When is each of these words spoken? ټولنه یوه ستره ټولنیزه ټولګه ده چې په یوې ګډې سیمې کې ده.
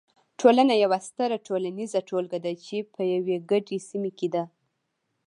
ټولنه 0.39 0.73
یوه 0.83 0.99
ستره 1.07 1.37
ټولنیزه 1.47 1.99
ټولګه 2.09 2.39
ده 2.45 2.51
چې 2.65 2.77
په 2.93 3.01
یوې 3.13 3.37
ګډې 3.51 3.77
سیمې 3.89 4.11
کې 4.17 4.27
ده. 4.33 4.43